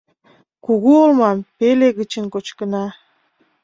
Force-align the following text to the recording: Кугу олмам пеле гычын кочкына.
Кугу 0.65 0.91
олмам 1.03 1.37
пеле 1.57 1.89
гычын 1.97 2.25
кочкына. 2.33 2.85